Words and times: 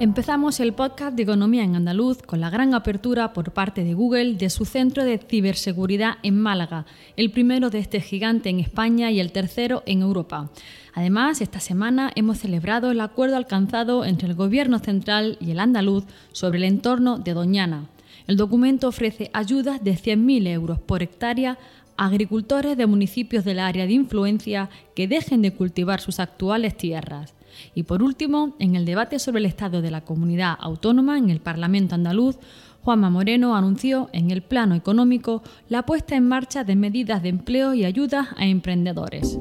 Empezamos 0.00 0.60
el 0.60 0.74
podcast 0.74 1.16
de 1.16 1.24
Economía 1.24 1.64
en 1.64 1.74
Andaluz 1.74 2.22
con 2.22 2.40
la 2.40 2.50
gran 2.50 2.72
apertura 2.72 3.32
por 3.32 3.50
parte 3.50 3.82
de 3.82 3.94
Google 3.94 4.34
de 4.34 4.48
su 4.48 4.64
centro 4.64 5.02
de 5.02 5.18
ciberseguridad 5.18 6.18
en 6.22 6.40
Málaga, 6.40 6.86
el 7.16 7.32
primero 7.32 7.68
de 7.68 7.80
este 7.80 8.00
gigante 8.00 8.48
en 8.48 8.60
España 8.60 9.10
y 9.10 9.18
el 9.18 9.32
tercero 9.32 9.82
en 9.86 10.02
Europa. 10.02 10.52
Además, 10.94 11.40
esta 11.40 11.58
semana 11.58 12.12
hemos 12.14 12.38
celebrado 12.38 12.92
el 12.92 13.00
acuerdo 13.00 13.36
alcanzado 13.36 14.04
entre 14.04 14.28
el 14.28 14.36
Gobierno 14.36 14.78
central 14.78 15.36
y 15.40 15.50
el 15.50 15.58
andaluz 15.58 16.04
sobre 16.30 16.58
el 16.58 16.64
entorno 16.64 17.18
de 17.18 17.34
Doñana. 17.34 17.86
El 18.28 18.36
documento 18.36 18.86
ofrece 18.86 19.32
ayudas 19.32 19.82
de 19.82 19.94
100.000 19.94 20.46
euros 20.46 20.78
por 20.78 21.02
hectárea 21.02 21.58
a 21.96 22.06
agricultores 22.06 22.76
de 22.76 22.86
municipios 22.86 23.44
del 23.44 23.58
área 23.58 23.88
de 23.88 23.94
influencia 23.94 24.70
que 24.94 25.08
dejen 25.08 25.42
de 25.42 25.52
cultivar 25.54 26.00
sus 26.00 26.20
actuales 26.20 26.76
tierras. 26.76 27.34
Y 27.74 27.84
por 27.84 28.02
último, 28.02 28.56
en 28.58 28.76
el 28.76 28.84
debate 28.84 29.18
sobre 29.18 29.40
el 29.40 29.46
estado 29.46 29.82
de 29.82 29.90
la 29.90 30.02
comunidad 30.02 30.56
autónoma 30.60 31.18
en 31.18 31.30
el 31.30 31.40
Parlamento 31.40 31.94
andaluz, 31.94 32.36
Juanma 32.82 33.10
Moreno 33.10 33.56
anunció 33.56 34.08
en 34.12 34.30
el 34.30 34.42
plano 34.42 34.74
económico 34.74 35.42
la 35.68 35.84
puesta 35.84 36.16
en 36.16 36.28
marcha 36.28 36.64
de 36.64 36.76
medidas 36.76 37.22
de 37.22 37.28
empleo 37.28 37.74
y 37.74 37.84
ayudas 37.84 38.28
a 38.36 38.46
emprendedores. 38.46 39.38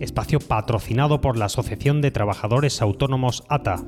Espacio 0.00 0.40
patrocinado 0.40 1.20
por 1.20 1.36
la 1.36 1.46
Asociación 1.46 2.00
de 2.00 2.10
Trabajadores 2.10 2.82
Autónomos 2.82 3.44
ATA. 3.48 3.82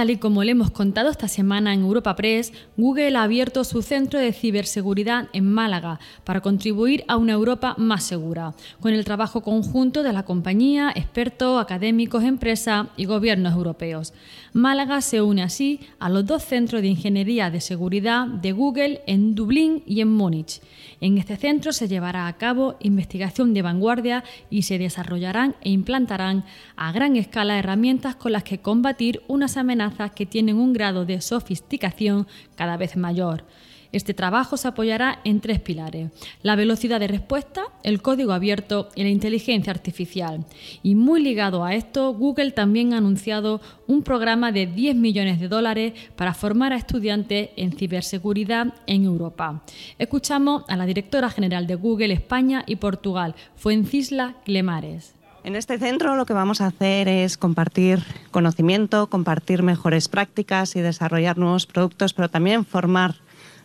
Tal 0.00 0.08
y 0.08 0.16
como 0.16 0.42
le 0.44 0.52
hemos 0.52 0.70
contado 0.70 1.10
esta 1.10 1.28
semana 1.28 1.74
en 1.74 1.82
Europa 1.82 2.16
Press, 2.16 2.54
Google 2.78 3.18
ha 3.18 3.24
abierto 3.24 3.64
su 3.64 3.82
centro 3.82 4.18
de 4.18 4.32
ciberseguridad 4.32 5.28
en 5.34 5.52
Málaga 5.52 6.00
para 6.24 6.40
contribuir 6.40 7.04
a 7.06 7.18
una 7.18 7.34
Europa 7.34 7.74
más 7.76 8.04
segura, 8.04 8.54
con 8.80 8.94
el 8.94 9.04
trabajo 9.04 9.42
conjunto 9.42 10.02
de 10.02 10.14
la 10.14 10.22
compañía, 10.22 10.90
expertos, 10.96 11.60
académicos, 11.60 12.24
empresas 12.24 12.86
y 12.96 13.04
gobiernos 13.04 13.52
europeos. 13.52 14.14
Málaga 14.54 15.02
se 15.02 15.20
une 15.20 15.42
así 15.42 15.80
a 15.98 16.08
los 16.08 16.24
dos 16.24 16.44
centros 16.46 16.80
de 16.80 16.88
ingeniería 16.88 17.50
de 17.50 17.60
seguridad 17.60 18.26
de 18.26 18.52
Google 18.52 19.02
en 19.06 19.34
Dublín 19.34 19.82
y 19.86 20.00
en 20.00 20.10
Múnich. 20.10 20.62
En 21.02 21.18
este 21.18 21.36
centro 21.36 21.72
se 21.72 21.88
llevará 21.88 22.26
a 22.26 22.38
cabo 22.38 22.76
investigación 22.80 23.52
de 23.52 23.62
vanguardia 23.62 24.24
y 24.48 24.62
se 24.62 24.78
desarrollarán 24.78 25.56
e 25.60 25.70
implantarán 25.70 26.44
a 26.76 26.90
gran 26.90 27.16
escala 27.16 27.58
herramientas 27.58 28.16
con 28.16 28.32
las 28.32 28.44
que 28.44 28.60
combatir 28.60 29.22
unas 29.28 29.58
amenazas 29.58 29.89
que 30.14 30.26
tienen 30.26 30.56
un 30.56 30.72
grado 30.72 31.04
de 31.04 31.20
sofisticación 31.20 32.26
cada 32.56 32.76
vez 32.76 32.96
mayor. 32.96 33.44
Este 33.92 34.14
trabajo 34.14 34.56
se 34.56 34.68
apoyará 34.68 35.18
en 35.24 35.40
tres 35.40 35.58
pilares, 35.58 36.10
la 36.42 36.54
velocidad 36.54 37.00
de 37.00 37.08
respuesta, 37.08 37.64
el 37.82 38.00
código 38.00 38.32
abierto 38.32 38.88
y 38.94 39.02
la 39.02 39.08
inteligencia 39.08 39.72
artificial. 39.72 40.44
Y 40.84 40.94
muy 40.94 41.20
ligado 41.20 41.64
a 41.64 41.74
esto, 41.74 42.14
Google 42.14 42.52
también 42.52 42.92
ha 42.92 42.98
anunciado 42.98 43.60
un 43.88 44.04
programa 44.04 44.52
de 44.52 44.66
10 44.66 44.94
millones 44.94 45.40
de 45.40 45.48
dólares 45.48 45.94
para 46.14 46.34
formar 46.34 46.72
a 46.72 46.76
estudiantes 46.76 47.50
en 47.56 47.72
ciberseguridad 47.72 48.74
en 48.86 49.04
Europa. 49.04 49.64
Escuchamos 49.98 50.62
a 50.68 50.76
la 50.76 50.86
directora 50.86 51.28
general 51.28 51.66
de 51.66 51.74
Google 51.74 52.14
España 52.14 52.62
y 52.66 52.76
Portugal, 52.76 53.34
Fuencisla 53.56 54.36
Clemares. 54.44 55.19
En 55.42 55.56
este 55.56 55.78
centro 55.78 56.16
lo 56.16 56.26
que 56.26 56.34
vamos 56.34 56.60
a 56.60 56.66
hacer 56.66 57.08
es 57.08 57.38
compartir 57.38 58.04
conocimiento, 58.30 59.08
compartir 59.08 59.62
mejores 59.62 60.08
prácticas 60.08 60.76
y 60.76 60.80
desarrollar 60.80 61.38
nuevos 61.38 61.66
productos, 61.66 62.12
pero 62.12 62.28
también 62.28 62.66
formar 62.66 63.14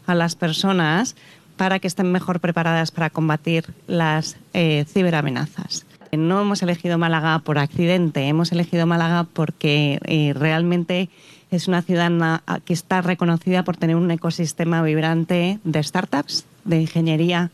a 0.07 0.15
las 0.15 0.35
personas 0.35 1.15
para 1.57 1.79
que 1.79 1.87
estén 1.87 2.11
mejor 2.11 2.39
preparadas 2.39 2.91
para 2.91 3.09
combatir 3.09 3.73
las 3.87 4.37
eh, 4.53 4.85
ciberamenazas. 4.87 5.85
No 6.11 6.41
hemos 6.41 6.63
elegido 6.63 6.97
Málaga 6.97 7.39
por 7.39 7.57
accidente, 7.57 8.27
hemos 8.27 8.53
elegido 8.53 8.85
Málaga 8.85 9.25
porque 9.33 9.99
eh, 10.05 10.33
realmente 10.33 11.09
es 11.51 11.67
una 11.67 11.81
ciudad 11.81 12.41
que 12.63 12.73
está 12.73 13.01
reconocida 13.01 13.63
por 13.63 13.75
tener 13.75 13.97
un 13.97 14.09
ecosistema 14.11 14.81
vibrante 14.81 15.59
de 15.63 15.83
startups, 15.83 16.45
de 16.63 16.81
ingeniería 16.81 17.51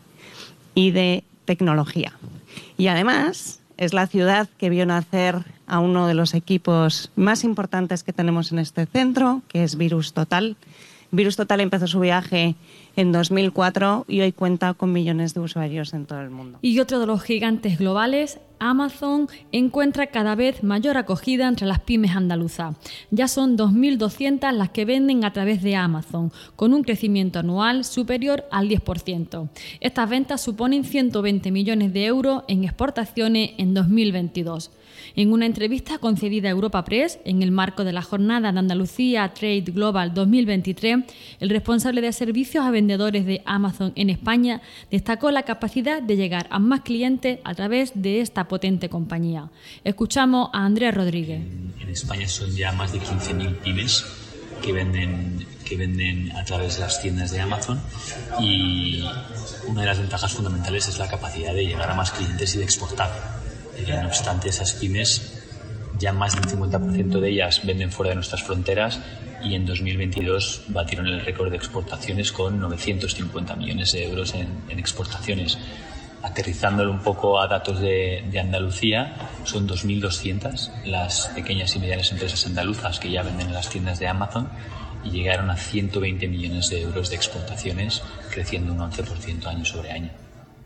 y 0.76 0.92
de 0.92 1.24
tecnología. 1.46 2.14
Y 2.78 2.88
además 2.88 3.61
es 3.82 3.96
la 3.96 4.06
ciudad 4.06 4.48
que 4.60 4.70
vio 4.70 4.86
nacer 4.86 5.44
a 5.66 5.80
uno 5.80 6.06
de 6.06 6.14
los 6.14 6.36
equipos 6.36 7.12
más 7.16 7.44
importantes 7.44 8.04
que 8.04 8.14
tenemos 8.14 8.52
en 8.52 8.60
este 8.60 8.86
centro, 8.86 9.42
que 9.48 9.64
es 9.64 9.76
Virus 9.76 10.14
Total, 10.14 10.56
Virus 11.10 11.36
Total 11.36 11.60
empezó 11.62 11.88
su 11.88 12.00
viaje 12.00 12.54
en 12.96 13.12
2004 13.12 14.06
y 14.08 14.22
hoy 14.22 14.32
cuenta 14.32 14.74
con 14.74 14.92
millones 14.92 15.34
de 15.34 15.40
usuarios 15.40 15.94
en 15.94 16.06
todo 16.06 16.22
el 16.22 16.30
mundo. 16.30 16.60
Y 16.62 16.80
otro 16.80 17.00
de 17.00 17.08
los 17.08 17.24
gigantes 17.24 17.78
globales, 17.78 18.40
Amazon, 18.60 19.28
encuentra 19.52 20.08
cada 20.08 20.36
vez 20.36 20.64
mayor 20.64 20.96
acogida 20.98 21.48
entre 21.48 21.66
las 21.66 21.80
pymes 21.80 22.16
andaluzas. 22.16 22.76
Ya 23.10 23.28
son 23.28 23.58
2.200 23.58 24.52
las 24.52 24.70
que 24.70 24.86
venden 24.86 25.26
a 25.26 25.34
través 25.34 25.64
de 25.64 25.76
Amazon, 25.76 26.32
con 26.56 26.74
un 26.74 26.84
crecimiento 26.84 27.40
anual 27.40 27.86
superior 27.86 28.46
al 28.52 28.70
10%. 28.70 29.50
Estas 29.80 30.10
ventas 30.10 30.42
suponen 30.42 30.84
120 30.84 31.50
millones 31.52 31.92
de 31.94 32.06
euros 32.06 32.44
en 32.48 32.64
exportaciones 32.64 33.52
en 33.58 33.74
2022. 33.74 34.72
En 35.16 35.34
una 35.34 35.46
entrevista 35.46 35.98
concedida 35.98 36.48
a 36.48 36.52
Europa 36.52 36.84
Press 36.86 37.20
en 37.26 37.42
el 37.42 37.52
marco 37.52 37.84
de 37.84 37.94
la 37.94 38.02
jornada 38.02 38.52
de 38.52 38.60
Andalucía 38.60 39.34
Trade 39.34 39.72
Global 39.74 40.14
2023, 40.14 41.00
el 41.40 41.50
responsable 41.50 42.02
de 42.02 42.14
servicios 42.14 42.66
a 42.66 42.72
vendedores 42.82 43.28
de 43.28 43.44
Amazon 43.46 43.94
en 43.96 44.10
España 44.10 44.62
destacó 44.90 45.30
la 45.30 45.44
capacidad 45.44 46.02
de 46.02 46.16
llegar 46.16 46.48
a 46.50 46.58
más 46.58 46.82
clientes 46.82 47.40
a 47.44 47.54
través 47.54 47.92
de 47.94 48.22
esta 48.22 48.48
potente 48.48 48.90
compañía. 48.90 49.50
Escuchamos 49.84 50.50
a 50.52 50.66
Andrés 50.66 50.96
Rodríguez. 50.96 51.42
En 51.80 51.90
España 51.90 52.28
son 52.28 52.50
ya 52.56 52.72
más 52.72 52.92
de 52.92 53.00
15.000 53.00 53.56
pymes 53.58 54.04
que 54.64 54.74
venden, 54.74 55.46
que 55.64 55.78
venden 55.78 56.32
a 56.36 56.44
través 56.44 56.78
de 56.78 56.82
las 56.82 57.00
tiendas 57.02 57.30
de 57.30 57.40
Amazon 57.40 57.80
y 58.40 59.04
una 59.68 59.82
de 59.82 59.88
las 59.88 60.00
ventajas 60.00 60.34
fundamentales 60.34 60.88
es 60.88 60.98
la 60.98 61.08
capacidad 61.08 61.54
de 61.54 61.66
llegar 61.66 61.90
a 61.90 61.94
más 61.94 62.12
clientes 62.12 62.56
y 62.56 62.58
de 62.58 62.64
exportar 62.64 63.42
no 63.88 64.08
obstante, 64.08 64.50
esas 64.50 64.74
pymes, 64.74 65.41
ya 66.02 66.12
más 66.12 66.34
del 66.34 66.46
50% 66.46 67.20
de 67.20 67.30
ellas 67.30 67.62
venden 67.64 67.92
fuera 67.92 68.10
de 68.10 68.16
nuestras 68.16 68.44
fronteras 68.44 69.00
y 69.44 69.56
en 69.56 69.66
2022 69.66 70.64
batieron 70.70 71.08
el 71.08 71.22
récord 71.22 71.52
de 71.52 71.58
exportaciones 71.58 72.32
con 72.32 72.60
950 72.60 73.56
millones 73.56 73.92
de 73.94 74.06
euros 74.06 74.34
en, 74.34 74.48
exportaciones. 74.70 75.58
Aterrizándolo 76.24 76.92
un 76.92 77.00
poco 77.00 77.40
a 77.40 77.48
datos 77.48 77.80
de, 77.80 78.24
de 78.30 78.40
Andalucía, 78.40 79.16
son 79.44 79.68
2.200 79.68 80.84
las 80.86 81.28
pequeñas 81.30 81.76
y 81.76 81.80
medianas 81.80 82.12
empresas 82.12 82.46
andaluzas 82.46 83.00
que 83.00 83.10
ya 83.10 83.24
venden 83.24 83.48
en 83.48 83.54
las 83.54 83.70
tiendas 83.70 84.00
de 84.00 84.08
Amazon 84.08 84.50
y 85.04 85.10
llegaron 85.12 85.50
a 85.50 85.56
120 85.56 86.28
millones 86.28 86.70
de 86.70 86.82
euros 86.82 87.10
de 87.10 87.16
exportaciones, 87.16 88.04
creciendo 88.32 88.74
un 88.74 88.80
11% 88.80 89.46
año 89.48 89.66
sobre 89.66 89.92
año. 89.92 90.12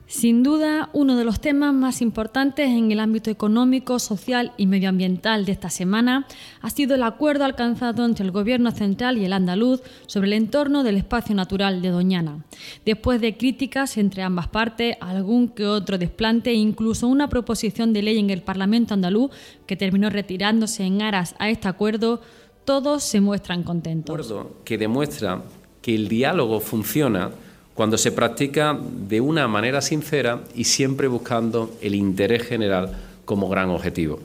Sin 0.08 0.44
duda, 0.44 0.90
uno 0.94 1.18
de 1.18 1.26
los 1.26 1.42
temas 1.42 1.74
más 1.74 2.00
importantes 2.00 2.70
en 2.70 2.92
el 2.92 3.00
ámbito 3.00 3.32
económico, 3.32 3.98
social 3.98 4.54
y 4.56 4.68
medioambiental 4.68 5.46
de 5.46 5.52
esta 5.52 5.72
semana 5.72 6.28
ha 6.62 6.70
sido 6.70 6.94
el 6.94 7.02
acuerdo 7.02 7.44
alcanzado 7.44 8.06
entre 8.06 8.24
el 8.24 8.32
Gobierno 8.32 8.70
central 8.70 9.18
y 9.18 9.26
el 9.26 9.34
andaluz 9.34 9.82
sobre 10.06 10.28
el 10.28 10.34
entorno 10.34 10.84
del 10.84 10.98
espacio 10.98 11.34
natural 11.34 11.82
de 11.82 11.90
Doñana. 11.90 12.46
Después 12.86 13.20
de 13.20 13.36
críticas 13.36 13.98
entre 13.98 14.22
ambas 14.22 14.48
partes, 14.48 14.96
algún 15.02 15.48
que 15.48 15.66
otro 15.66 15.98
desplante 15.98 16.52
e 16.52 16.56
incluso 16.56 17.08
una 17.08 17.28
proposición 17.28 17.92
de 17.92 18.04
ley 18.04 18.20
en 18.20 18.30
el 18.30 18.44
Parlamento 18.44 18.94
andaluz 18.94 19.32
que 19.66 19.76
terminó 19.76 20.12
retirándose 20.12 20.84
en 20.84 21.02
aras 21.02 21.34
a 21.40 21.50
este 21.50 21.68
acuerdo, 21.68 22.22
todos 22.64 23.04
se 23.04 23.22
muestran 23.22 23.64
contentos. 23.64 24.14
Acuerdo 24.14 24.58
que 24.64 24.78
demuestra 24.78 25.42
que 25.82 25.96
el 25.96 26.08
diálogo 26.08 26.60
funciona 26.60 27.32
cuando 27.76 27.98
se 27.98 28.14
practica 28.14 28.80
de 29.08 29.22
una 29.22 29.48
manera 29.48 29.82
sincera 29.82 30.42
y 30.56 30.64
siempre 30.64 31.08
buscando 31.08 31.76
el 31.82 31.94
interés 31.94 32.44
general 32.44 32.98
como 33.26 33.50
gran 33.50 33.70
objetivo. 33.70 34.20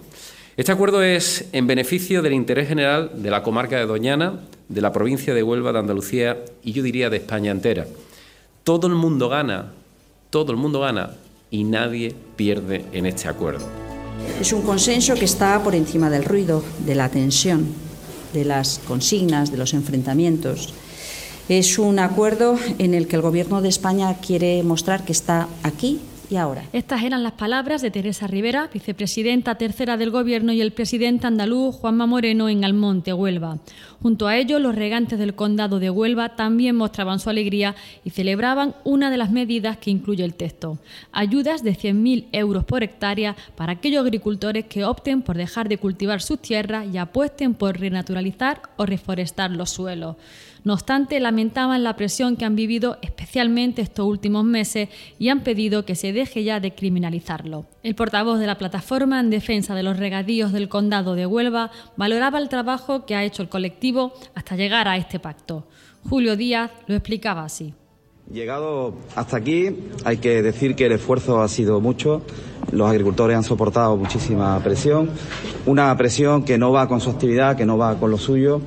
Este 0.57 0.73
acuerdo 0.73 1.03
es 1.03 1.47
en 1.53 1.67
beneficio 1.67 2.23
del 2.23 2.33
interés 2.33 2.69
general 2.69 3.11
de 3.17 3.31
la 3.31 3.43
comarca 3.43 3.77
de 3.77 3.87
Doñana, 3.87 4.41
de 4.69 4.81
la 4.81 4.93
provincia 4.93 5.35
de 5.35 5.43
Huelva, 5.43 5.73
de 5.73 5.81
Andalucía 5.81 6.39
y 6.63 6.73
yo 6.73 6.83
diría 6.83 7.11
de 7.11 7.17
España 7.17 7.51
entera. 7.51 7.87
Todo 8.63 8.87
el 8.87 8.95
mundo 8.95 9.29
gana, 9.29 9.73
todo 10.31 10.53
el 10.53 10.59
mundo 10.59 10.81
gana 10.81 11.11
y 11.51 11.65
nadie 11.65 12.15
pierde 12.37 12.85
en 12.93 13.07
este 13.07 13.29
acuerdo. 13.29 13.67
Es 14.41 14.53
un 14.53 14.63
consenso 14.63 15.15
que 15.15 15.25
está 15.25 15.61
por 15.63 15.75
encima 15.75 16.09
del 16.09 16.25
ruido, 16.25 16.63
de 16.87 16.95
la 16.95 17.09
tensión, 17.09 17.67
de 18.33 18.45
las 18.45 18.79
consignas, 18.87 19.51
de 19.51 19.57
los 19.57 19.75
enfrentamientos 19.75 20.73
es 21.51 21.81
un 21.81 21.99
acuerdo 21.99 22.57
en 22.79 22.95
el 22.95 23.09
que 23.09 23.17
el 23.17 23.23
Gobierno 23.23 23.61
de 23.61 23.69
España 23.69 24.15
quiere 24.25 24.63
mostrar 24.63 25.05
que 25.05 25.11
está 25.11 25.49
aquí 25.65 26.01
y 26.31 26.37
ahora. 26.37 26.65
Estas 26.73 27.03
eran 27.03 27.23
las 27.23 27.33
palabras 27.33 27.83
de 27.83 27.91
Teresa 27.91 28.27
Rivera, 28.27 28.71
vicepresidenta 28.73 29.57
tercera 29.57 29.97
del 29.97 30.11
Gobierno, 30.11 30.53
y 30.53 30.61
el 30.61 30.73
presidente 30.73 31.27
andaluz 31.27 31.75
Juanma 31.77 32.07
Moreno 32.07 32.49
en 32.49 32.65
Almonte, 32.65 33.13
Huelva. 33.13 33.59
Junto 34.03 34.29
a 34.29 34.37
ellos, 34.37 34.61
los 34.63 34.75
regantes 34.75 35.19
del 35.19 35.35
condado 35.35 35.79
de 35.79 35.91
Huelva 35.91 36.37
también 36.37 36.77
mostraban 36.77 37.21
su 37.21 37.29
alegría 37.29 37.75
y 38.05 38.11
celebraban 38.11 38.75
una 38.85 39.11
de 39.11 39.19
las 39.19 39.31
medidas 39.31 39.77
que 39.77 39.91
incluye 39.91 40.25
el 40.25 40.35
texto. 40.35 40.79
Ayudas 41.13 41.63
de 41.63 41.73
100.000 41.73 42.27
euros 42.33 42.65
por 42.65 42.83
hectárea 42.83 43.37
para 43.57 43.73
aquellos 43.73 44.03
agricultores 44.03 44.65
que 44.67 44.85
opten 44.85 45.21
por 45.21 45.37
dejar 45.37 45.69
de 45.69 45.79
cultivar 45.79 46.23
sus 46.23 46.41
tierras 46.41 46.87
y 46.91 46.97
apuesten 46.97 47.53
por 47.55 47.79
renaturalizar 47.79 48.63
o 48.77 48.87
reforestar 48.87 49.51
los 49.51 49.71
suelos. 49.71 50.17
No 50.63 50.75
obstante, 50.75 51.21
lamentaban 51.21 51.83
la 51.83 51.97
presión 51.97 52.37
que 52.37 52.45
han 52.45 52.55
vivido 52.55 52.99
especialmente 53.01 53.81
estos 53.81 54.07
últimos 54.07 54.45
meses 54.45 54.91
y 55.19 55.29
han 55.31 55.41
pedido 55.41 55.87
que 55.87 55.95
se 55.95 56.13
deje 56.21 56.45
ya 56.45 56.61
de 56.61 56.75
criminalizarlo. 56.75 57.67
El 57.83 57.95
portavoz 57.95 58.39
de 58.39 58.47
la 58.47 58.59
plataforma 58.59 59.21
en 59.21 59.31
defensa 59.31 59.75
de 59.75 59.83
los 59.83 59.97
regadíos 59.97 60.53
del 60.53 60.69
condado 60.69 61.15
de 61.15 61.27
Huelva 61.27 61.71
valoraba 61.97 62.39
el 62.39 62.49
trabajo 62.51 63.07
que 63.07 63.15
ha 63.15 63.25
hecho 63.25 63.43
el 63.43 63.49
colectivo 63.49 64.13
hasta 64.35 64.57
llegar 64.57 64.87
a 64.87 64.97
este 64.97 65.19
pacto. 65.19 65.67
Julio 66.09 66.37
Díaz 66.37 66.71
lo 66.87 66.95
explicaba 66.95 67.45
así. 67.45 67.75
Llegado 68.31 68.95
hasta 69.17 69.39
aquí, 69.39 69.75
hay 70.05 70.19
que 70.19 70.43
decir 70.43 70.77
que 70.77 70.87
el 70.87 70.93
esfuerzo 70.93 71.41
ha 71.41 71.49
sido 71.49 71.81
mucho. 71.81 72.23
Los 72.71 72.89
agricultores 72.89 73.37
han 73.37 73.43
soportado 73.43 73.97
muchísima 73.97 74.63
presión, 74.63 75.11
una 75.67 75.97
presión 75.97 76.45
que 76.45 76.57
no 76.57 76.71
va 76.71 76.87
con 76.87 77.01
su 77.01 77.11
actividad, 77.11 77.57
que 77.57 77.67
no 77.67 77.77
va 77.77 77.99
con 77.99 78.11
lo 78.11 78.19
suyo 78.19 78.61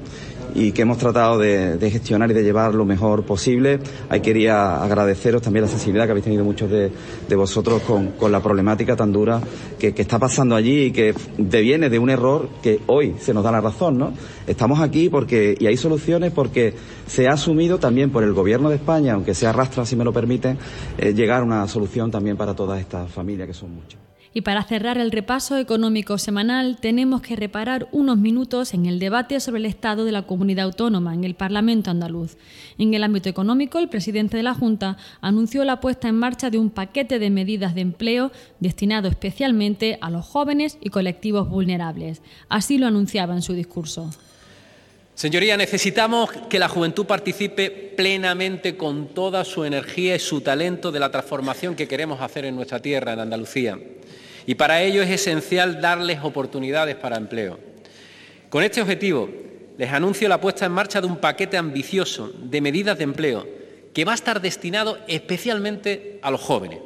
y 0.55 0.71
que 0.71 0.83
hemos 0.83 0.97
tratado 0.97 1.37
de, 1.37 1.77
gestionar 1.91 2.31
y 2.31 2.33
de 2.33 2.43
llevar 2.43 2.75
lo 2.75 2.85
mejor 2.85 3.25
posible. 3.25 3.79
Ahí 4.09 4.21
quería 4.21 4.83
agradeceros 4.83 5.41
también 5.41 5.63
la 5.63 5.69
sensibilidad 5.69 6.05
que 6.05 6.11
habéis 6.11 6.25
tenido 6.25 6.43
muchos 6.43 6.69
de, 6.69 6.91
vosotros 7.35 7.81
con, 7.83 8.31
la 8.31 8.41
problemática 8.41 8.95
tan 8.95 9.11
dura 9.11 9.41
que, 9.79 9.93
está 9.95 10.19
pasando 10.19 10.55
allí 10.55 10.85
y 10.85 10.91
que 10.91 11.13
deviene 11.37 11.89
de 11.89 11.99
un 11.99 12.09
error 12.09 12.49
que 12.61 12.79
hoy 12.87 13.15
se 13.19 13.33
nos 13.33 13.43
da 13.43 13.51
la 13.51 13.61
razón, 13.61 13.97
¿no? 13.97 14.13
Estamos 14.47 14.79
aquí 14.79 15.09
porque, 15.09 15.55
y 15.59 15.67
hay 15.67 15.77
soluciones 15.77 16.31
porque 16.31 16.73
se 17.07 17.27
ha 17.27 17.33
asumido 17.33 17.79
también 17.79 18.11
por 18.11 18.23
el 18.23 18.33
Gobierno 18.33 18.69
de 18.69 18.75
España, 18.75 19.13
aunque 19.13 19.33
se 19.33 19.47
arrastra, 19.47 19.85
si 19.85 19.95
me 19.95 20.03
lo 20.03 20.13
permiten, 20.13 20.57
eh, 20.97 21.13
llegar 21.13 21.41
a 21.41 21.43
una 21.43 21.67
solución 21.67 22.11
también 22.11 22.37
para 22.37 22.53
todas 22.53 22.79
estas 22.79 23.11
familias 23.11 23.47
que 23.47 23.53
son 23.53 23.73
muchas. 23.73 24.12
Y 24.35 24.41
para 24.41 24.63
cerrar 24.63 24.97
el 24.97 25.11
repaso 25.11 25.57
económico 25.57 26.17
semanal, 26.17 26.77
tenemos 26.79 27.21
que 27.21 27.35
reparar 27.35 27.87
unos 27.91 28.17
minutos 28.17 28.73
en 28.73 28.87
el 28.87 28.97
debate 28.97 29.39
sobre 29.39 29.59
el 29.59 29.67
estado 29.67 30.05
de 30.05 30.11
la 30.11 30.23
comunidad 30.23 30.65
autónoma 30.65 31.13
en 31.13 31.23
el 31.23 31.35
Parlamento 31.35 31.91
andaluz. 31.91 32.35
En 32.79 32.95
el 32.95 33.03
ámbito 33.03 33.29
económico, 33.29 33.77
el 33.77 33.89
presidente 33.89 34.35
de 34.35 34.41
la 34.41 34.55
Junta 34.55 34.97
anunció 35.21 35.63
la 35.65 35.79
puesta 35.79 36.07
en 36.07 36.15
marcha 36.15 36.49
de 36.49 36.57
un 36.57 36.71
paquete 36.71 37.19
de 37.19 37.29
medidas 37.29 37.75
de 37.75 37.81
empleo 37.81 38.31
destinado 38.59 39.07
especialmente 39.07 39.99
a 40.01 40.09
los 40.09 40.25
jóvenes 40.25 40.79
y 40.81 40.89
colectivos 40.89 41.47
vulnerables. 41.47 42.23
Así 42.49 42.79
lo 42.79 42.87
anunciaba 42.87 43.35
en 43.35 43.43
su 43.43 43.53
discurso. 43.53 44.09
Señoría, 45.13 45.57
necesitamos 45.57 46.31
que 46.49 46.57
la 46.57 46.69
juventud 46.69 47.05
participe 47.05 47.69
plenamente 47.69 48.77
con 48.77 49.09
toda 49.09 49.45
su 49.45 49.63
energía 49.63 50.15
y 50.15 50.19
su 50.19 50.41
talento 50.41 50.91
de 50.91 50.99
la 50.99 51.11
transformación 51.11 51.75
que 51.75 51.87
queremos 51.87 52.19
hacer 52.19 52.45
en 52.45 52.55
nuestra 52.55 52.79
tierra, 52.79 53.13
en 53.13 53.19
Andalucía 53.19 53.77
y 54.45 54.55
para 54.55 54.81
ello 54.81 55.01
es 55.01 55.09
esencial 55.09 55.81
darles 55.81 56.19
oportunidades 56.23 56.95
para 56.95 57.17
empleo. 57.17 57.59
Con 58.49 58.63
este 58.63 58.81
objetivo, 58.81 59.29
les 59.77 59.91
anuncio 59.91 60.29
la 60.29 60.39
puesta 60.39 60.65
en 60.65 60.71
marcha 60.71 61.01
de 61.01 61.07
un 61.07 61.17
paquete 61.17 61.57
ambicioso 61.57 62.31
de 62.35 62.61
medidas 62.61 62.97
de 62.97 63.03
empleo 63.03 63.47
que 63.93 64.05
va 64.05 64.11
a 64.11 64.15
estar 64.15 64.41
destinado 64.41 64.99
especialmente 65.07 66.19
a 66.21 66.31
los 66.31 66.41
jóvenes, 66.41 66.79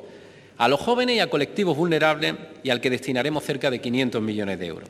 a 0.57 0.67
los 0.67 0.79
jóvenes 0.79 1.17
y 1.17 1.19
a 1.19 1.29
colectivos 1.29 1.75
vulnerables 1.75 2.35
y 2.63 2.69
al 2.69 2.81
que 2.81 2.89
destinaremos 2.89 3.43
cerca 3.43 3.71
de 3.71 3.79
500 3.79 4.21
millones 4.21 4.59
de 4.59 4.67
euros. 4.67 4.89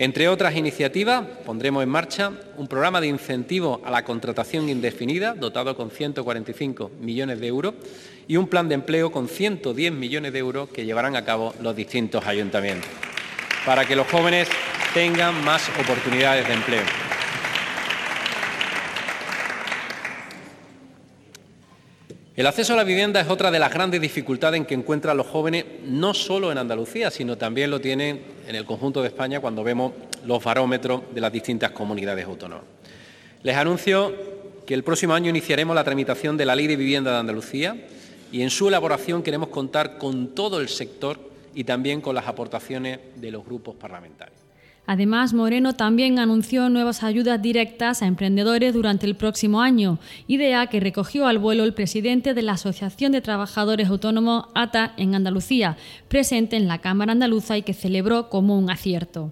Entre 0.00 0.28
otras 0.28 0.54
iniciativas, 0.54 1.24
pondremos 1.44 1.82
en 1.82 1.88
marcha 1.88 2.30
un 2.56 2.68
programa 2.68 3.00
de 3.00 3.08
incentivo 3.08 3.80
a 3.84 3.90
la 3.90 4.04
contratación 4.04 4.68
indefinida, 4.68 5.34
dotado 5.34 5.76
con 5.76 5.90
145 5.90 6.92
millones 7.00 7.40
de 7.40 7.48
euros, 7.48 7.74
y 8.28 8.36
un 8.36 8.46
plan 8.46 8.68
de 8.68 8.76
empleo 8.76 9.10
con 9.10 9.28
110 9.28 9.92
millones 9.92 10.32
de 10.32 10.38
euros 10.38 10.68
que 10.68 10.84
llevarán 10.84 11.16
a 11.16 11.24
cabo 11.24 11.52
los 11.60 11.74
distintos 11.74 12.24
ayuntamientos, 12.26 12.88
para 13.66 13.84
que 13.86 13.96
los 13.96 14.06
jóvenes 14.06 14.48
tengan 14.94 15.44
más 15.44 15.68
oportunidades 15.80 16.46
de 16.46 16.54
empleo. 16.54 17.07
El 22.38 22.46
acceso 22.46 22.74
a 22.74 22.76
la 22.76 22.84
vivienda 22.84 23.20
es 23.20 23.28
otra 23.28 23.50
de 23.50 23.58
las 23.58 23.74
grandes 23.74 24.00
dificultades 24.00 24.58
en 24.60 24.64
que 24.64 24.74
encuentran 24.74 25.16
los 25.16 25.26
jóvenes, 25.26 25.64
no 25.82 26.14
solo 26.14 26.52
en 26.52 26.58
Andalucía, 26.58 27.10
sino 27.10 27.36
también 27.36 27.68
lo 27.68 27.80
tienen 27.80 28.22
en 28.46 28.54
el 28.54 28.64
conjunto 28.64 29.02
de 29.02 29.08
España 29.08 29.40
cuando 29.40 29.64
vemos 29.64 29.92
los 30.24 30.44
barómetros 30.44 31.02
de 31.12 31.20
las 31.20 31.32
distintas 31.32 31.72
comunidades 31.72 32.24
autónomas. 32.26 32.62
Les 33.42 33.56
anuncio 33.56 34.14
que 34.64 34.74
el 34.74 34.84
próximo 34.84 35.14
año 35.14 35.30
iniciaremos 35.30 35.74
la 35.74 35.82
tramitación 35.82 36.36
de 36.36 36.46
la 36.46 36.54
Ley 36.54 36.68
de 36.68 36.76
Vivienda 36.76 37.10
de 37.10 37.18
Andalucía 37.18 37.76
y 38.30 38.42
en 38.42 38.50
su 38.50 38.68
elaboración 38.68 39.24
queremos 39.24 39.48
contar 39.48 39.98
con 39.98 40.28
todo 40.36 40.60
el 40.60 40.68
sector 40.68 41.18
y 41.56 41.64
también 41.64 42.00
con 42.00 42.14
las 42.14 42.28
aportaciones 42.28 43.00
de 43.16 43.32
los 43.32 43.44
grupos 43.44 43.74
parlamentarios. 43.74 44.47
Además, 44.90 45.34
Moreno 45.34 45.74
también 45.74 46.18
anunció 46.18 46.70
nuevas 46.70 47.02
ayudas 47.02 47.42
directas 47.42 48.00
a 48.00 48.06
emprendedores 48.06 48.72
durante 48.72 49.04
el 49.04 49.16
próximo 49.16 49.60
año, 49.60 49.98
idea 50.28 50.66
que 50.68 50.80
recogió 50.80 51.26
al 51.26 51.36
vuelo 51.36 51.64
el 51.64 51.74
presidente 51.74 52.32
de 52.32 52.40
la 52.40 52.52
Asociación 52.52 53.12
de 53.12 53.20
Trabajadores 53.20 53.90
Autónomos 53.90 54.46
ATA 54.54 54.94
en 54.96 55.14
Andalucía, 55.14 55.76
presente 56.08 56.56
en 56.56 56.68
la 56.68 56.78
Cámara 56.78 57.12
Andaluza 57.12 57.58
y 57.58 57.62
que 57.64 57.74
celebró 57.74 58.30
como 58.30 58.58
un 58.58 58.70
acierto. 58.70 59.30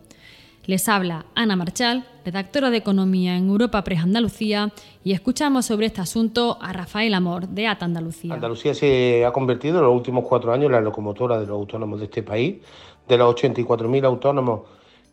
Les 0.66 0.90
habla 0.90 1.24
Ana 1.34 1.56
Marchal, 1.56 2.04
redactora 2.22 2.68
de 2.68 2.76
Economía 2.76 3.34
en 3.38 3.48
Europa 3.48 3.82
Press 3.82 4.00
Andalucía, 4.00 4.74
y 5.04 5.12
escuchamos 5.12 5.64
sobre 5.64 5.86
este 5.86 6.02
asunto 6.02 6.58
a 6.60 6.74
Rafael 6.74 7.14
Amor, 7.14 7.48
de 7.48 7.66
ATA 7.66 7.86
Andalucía. 7.86 8.34
Andalucía 8.34 8.74
se 8.74 9.24
ha 9.24 9.32
convertido 9.32 9.78
en 9.78 9.84
los 9.84 9.94
últimos 9.94 10.26
cuatro 10.28 10.52
años 10.52 10.70
la 10.70 10.82
locomotora 10.82 11.40
de 11.40 11.46
los 11.46 11.54
autónomos 11.54 11.98
de 12.00 12.04
este 12.04 12.22
país. 12.22 12.56
De 13.08 13.16
los 13.16 13.34
84.000 13.34 14.04
autónomos 14.04 14.60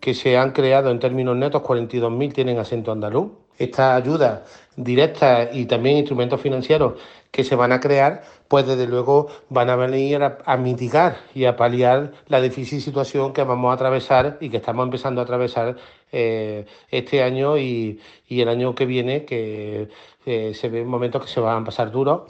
que 0.04 0.14
se 0.14 0.36
han 0.36 0.52
creado 0.52 0.92
en 0.92 1.00
términos 1.00 1.38
netos, 1.38 1.62
42.000 1.62 2.34
tienen 2.34 2.60
acento 2.60 2.92
andaluz. 2.92 3.32
Estas 3.58 4.02
ayudas 4.02 4.42
directas 4.76 5.48
y 5.54 5.66
también 5.66 5.96
instrumentos 5.96 6.42
financieros 6.42 7.00
que 7.32 7.46
se 7.46 7.56
van 7.56 7.72
a 7.72 7.80
crear, 7.80 8.22
pues 8.50 8.68
desde 8.68 8.86
luego 8.86 9.30
van 9.48 9.70
a 9.70 9.78
venir 9.78 10.22
a, 10.22 10.58
mitigar 10.58 11.20
y 11.34 11.46
a 11.46 11.56
paliar 11.56 12.12
la 12.28 12.42
difícil 12.42 12.82
situación 12.82 13.32
que 13.32 13.44
vamos 13.44 13.72
a 13.72 13.76
atravesar 13.76 14.40
y 14.42 14.50
que 14.50 14.58
estamos 14.58 14.84
empezando 14.84 15.22
a 15.22 15.24
atravesar 15.24 15.78
eh, 16.12 16.66
este 16.92 17.24
año 17.24 17.58
y, 17.58 18.02
el 18.28 18.50
año 18.50 18.76
que 18.76 18.86
viene, 18.86 19.24
que 19.24 19.88
eh, 20.26 20.54
se 20.54 20.68
ven 20.68 20.86
momentos 20.86 21.22
que 21.22 21.32
se 21.32 21.40
van 21.40 21.62
a 21.62 21.66
pasar 21.66 21.92
duros 21.92 22.24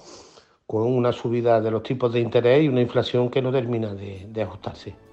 con 0.67 0.83
una 0.83 1.12
subida 1.12 1.59
de 1.59 1.71
los 1.71 1.81
tipos 1.81 2.13
de 2.13 2.19
interés 2.19 2.63
y 2.63 2.67
una 2.67 2.81
inflación 2.81 3.31
que 3.31 3.41
no 3.41 3.51
termina 3.51 3.95
de 3.95 4.41
ajustarse. 4.43 5.12